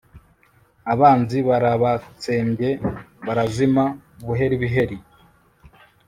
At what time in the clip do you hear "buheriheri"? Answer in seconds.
4.25-4.97